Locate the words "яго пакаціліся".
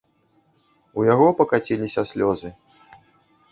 1.13-2.07